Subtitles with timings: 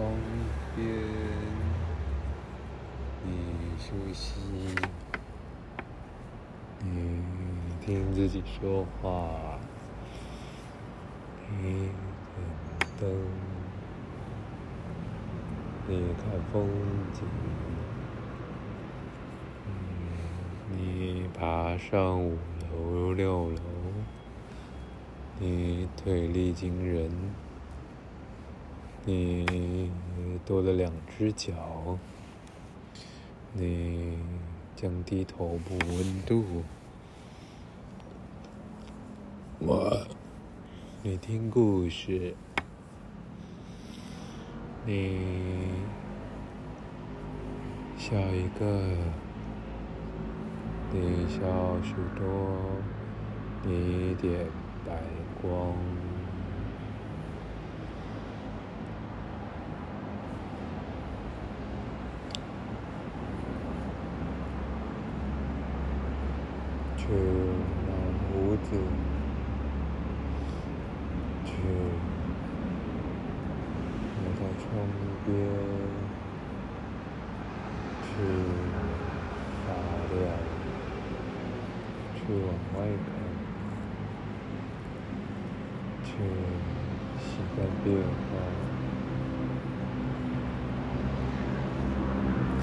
[0.00, 0.10] 窗
[0.74, 0.86] 边，
[3.22, 3.30] 你
[3.76, 4.40] 休息，
[6.82, 7.20] 你
[7.82, 9.58] 听自己说话，
[11.60, 11.90] 你
[12.32, 12.40] 点
[12.98, 13.10] 灯，
[15.86, 16.66] 你看风
[17.12, 17.26] 景，
[20.70, 22.38] 你爬上五
[22.72, 23.60] 楼六楼，
[25.38, 27.10] 你腿力惊人。
[29.06, 29.90] 你
[30.44, 31.54] 多了两只脚，
[33.54, 34.18] 你
[34.76, 36.44] 降低头部温度，
[39.58, 40.06] 我，
[41.02, 42.34] 你听故事，
[44.84, 45.18] 你
[47.96, 48.96] 笑一个，
[50.92, 51.40] 你笑
[51.82, 52.26] 许多，
[53.64, 54.46] 你点
[54.86, 54.92] 白
[55.40, 55.74] 光。
[66.96, 67.92] 去拿
[68.70, 68.82] 胡子，
[71.44, 71.50] 去
[74.14, 74.62] 挪到窗
[75.26, 75.28] 边，
[78.04, 78.08] 去
[79.66, 79.68] 发
[80.14, 80.22] 亮，
[82.14, 83.10] 去往外看，
[86.04, 86.08] 去
[87.18, 88.30] 习惯变化，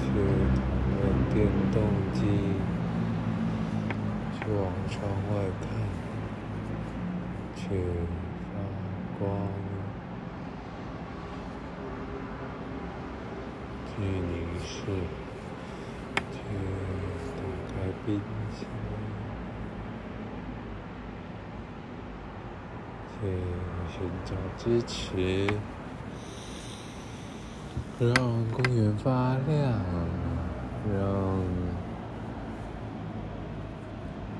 [0.00, 0.04] 去
[0.56, 0.58] 讨
[0.94, 1.36] 论电
[1.70, 1.76] 动
[2.14, 2.18] 机。
[4.50, 5.68] 往窗外看，
[7.68, 7.74] 去
[8.52, 8.54] 发
[9.18, 9.28] 光，
[13.86, 14.74] 去凝视，
[16.32, 16.36] 去
[17.36, 17.72] 打开
[18.06, 18.08] 冰
[18.56, 18.60] 箱，
[23.12, 23.20] 去
[23.90, 25.46] 寻找支持，
[27.98, 28.14] 让
[28.50, 29.72] 公园发亮，
[30.94, 30.98] 让。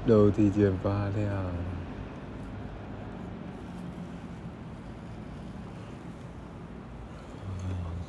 [0.07, 1.29] 楼梯间发亮，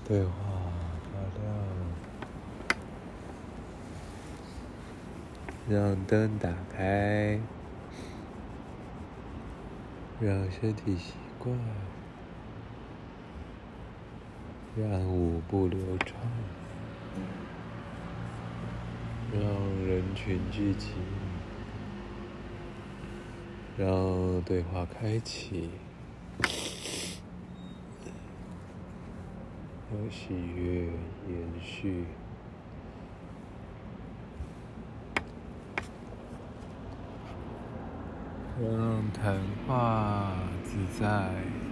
[0.10, 0.24] 对。
[0.24, 0.32] 话
[1.14, 1.20] 发
[5.70, 7.40] 亮，让灯打开，
[10.20, 11.56] 让身体习惯，
[14.76, 16.16] 让舞步流畅，
[19.32, 19.42] 让
[19.86, 20.94] 人群聚集。
[23.78, 25.70] 让对话开启，
[29.92, 30.84] 让喜悦
[31.28, 32.06] 延续，
[38.62, 40.32] 让谈话
[40.64, 41.69] 自在。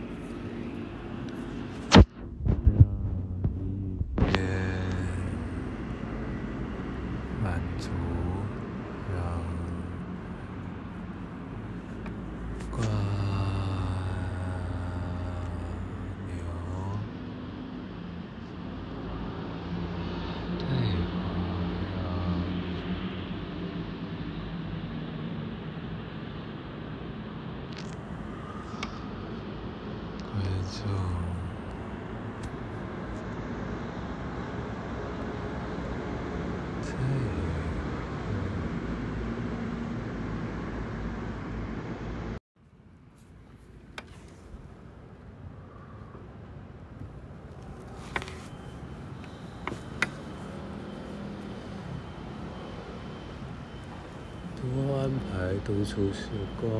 [55.68, 56.30] 独处时
[56.62, 56.72] 光，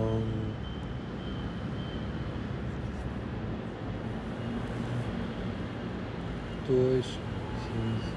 [6.66, 7.20] 多数
[7.60, 7.68] 星
[8.00, 8.16] 星，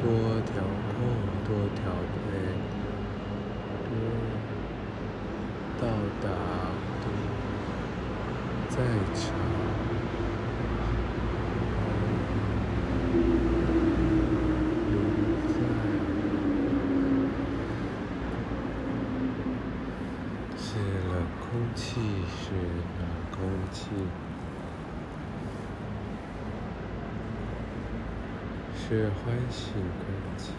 [0.00, 0.08] 多
[0.46, 0.96] 调控，
[1.44, 1.92] 多调
[2.24, 2.24] 配，
[3.84, 3.92] 多
[5.78, 5.84] 到
[6.22, 6.24] 达，
[7.02, 7.04] 多
[8.70, 8.74] 在
[9.14, 9.20] 场。
[21.74, 22.52] 气是
[22.98, 23.40] 冷空
[23.72, 23.88] 气，
[28.88, 30.06] 是欢喜空
[30.38, 30.52] 气，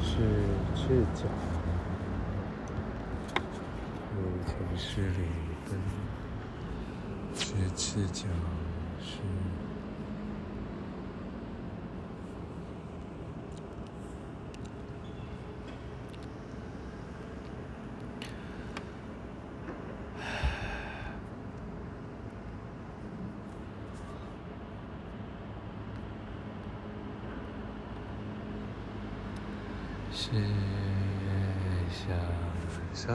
[0.00, 0.12] 是
[0.76, 1.24] 赤脚，
[4.14, 4.16] 如
[4.46, 5.26] 城市里
[5.64, 5.76] 奔，
[7.34, 8.28] 是赤脚，
[9.00, 9.18] 是。
[30.28, 30.32] 是
[31.88, 32.18] 享
[32.92, 33.12] 受，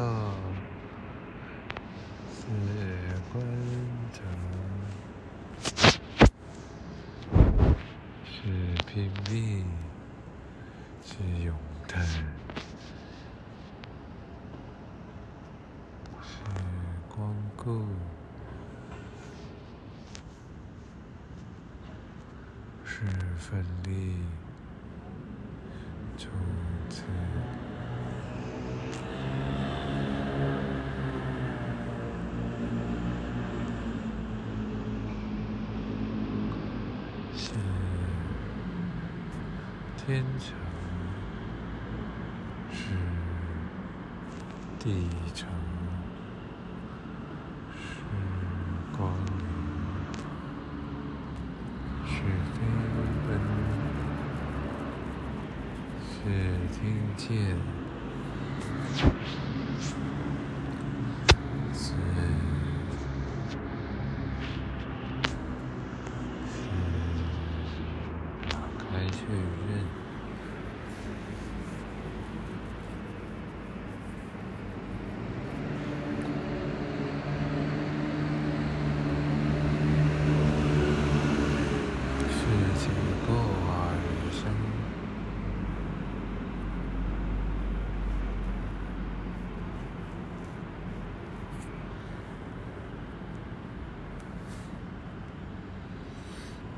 [2.31, 2.47] 是
[3.33, 3.43] 观
[4.13, 4.17] 察，
[8.23, 8.31] 是
[8.87, 9.65] 拼命，
[11.03, 11.53] 是咏
[11.85, 12.01] 叹，
[16.21, 16.37] 是
[17.13, 17.85] 光顾，
[22.85, 23.01] 是
[23.37, 24.15] 奋力。
[26.17, 26.29] 从
[26.91, 27.03] 此，
[40.05, 40.53] 天长，
[42.73, 42.83] 是
[44.77, 45.47] 地长，
[47.73, 47.79] 是
[48.97, 49.45] 光明，
[52.05, 52.11] 是
[52.51, 52.59] 飞
[53.27, 53.29] 奔。
[56.23, 56.27] 是
[56.81, 57.29] 听见，
[61.71, 61.93] 是
[68.49, 69.17] 打开确
[69.67, 69.69] 认，
[82.27, 82.39] 是
[82.79, 82.83] 结
[83.27, 83.29] 构
[83.69, 84.41] 啊，人生。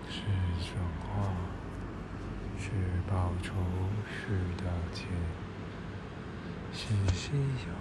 [0.09, 0.19] 是
[0.61, 1.07] 转化，
[2.57, 2.65] 是
[3.43, 3.53] 报仇，
[4.07, 5.07] 是道歉，
[6.71, 7.75] 是信仰，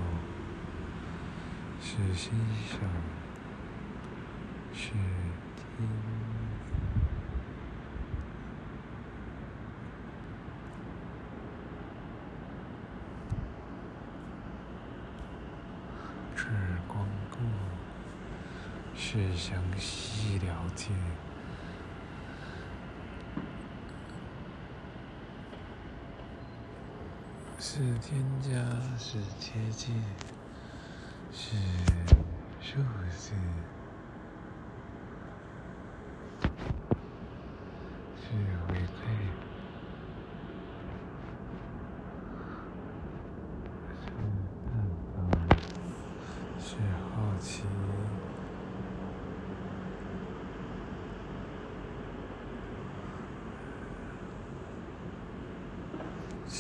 [1.81, 2.33] 是欣
[2.69, 2.81] 赏，
[4.75, 5.89] 是听，
[16.35, 16.49] 是
[16.89, 17.39] 光顾，
[18.97, 20.91] 是详细了解。
[27.65, 28.51] 是添加，
[28.99, 29.95] 是接近，
[31.31, 31.55] 是
[32.61, 32.83] 数
[33.17, 33.31] 字，
[38.17, 38.35] 是
[38.67, 39.07] 回馈，
[44.01, 44.07] 是。
[44.67, 44.75] 探
[45.15, 45.15] 访，
[46.59, 46.75] 是
[47.15, 47.63] 好奇，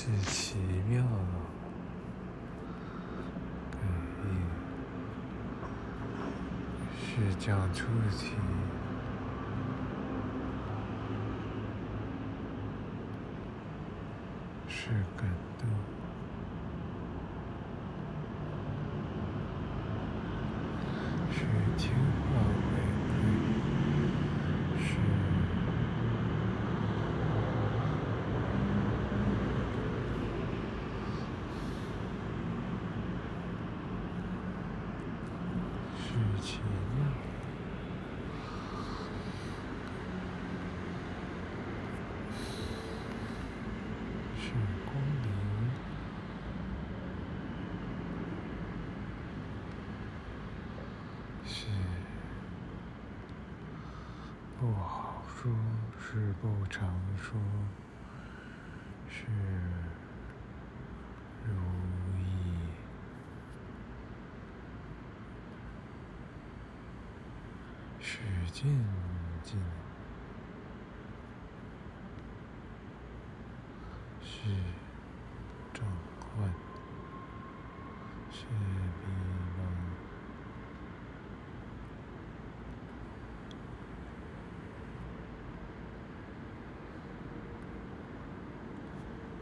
[0.02, 0.08] 是。
[0.24, 0.56] 奇
[0.88, 1.00] 妙，
[3.70, 3.80] 感
[4.24, 4.30] 应
[6.98, 8.34] 是讲出奇，
[14.68, 15.24] 是感
[15.60, 15.68] 动，
[21.30, 21.46] 是
[21.78, 22.60] 听话回
[23.06, 23.14] 馈，
[24.82, 24.90] 是。
[36.42, 36.58] 奇
[36.96, 37.00] 妙，
[44.36, 44.50] 是
[44.84, 45.24] 光明，
[51.46, 51.66] 是
[54.58, 55.50] 不好说，
[55.98, 57.36] 是不常说，
[59.08, 59.26] 是
[61.44, 61.52] 如
[62.16, 62.22] 意。
[67.98, 68.20] 是
[68.52, 68.68] 渐
[69.42, 69.58] 进，
[74.20, 74.48] 是
[75.72, 75.84] 转
[76.20, 76.48] 换，
[78.30, 78.60] 是迷
[79.58, 79.60] 茫，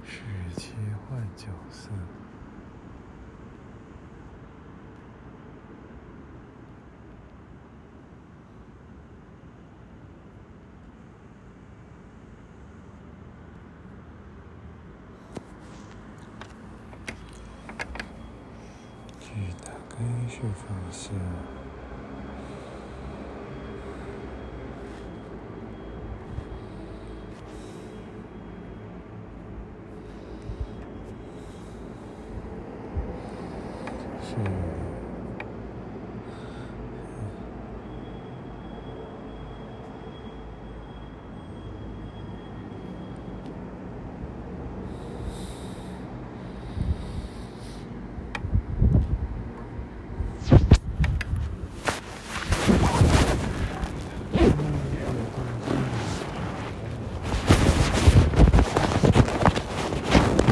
[0.04, 0.20] 是
[0.56, 0.72] 切
[1.08, 1.90] 换角色。
[19.20, 19.30] 去
[19.64, 21.10] 打开是放下，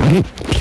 [0.08, 0.57] Mm-hmm.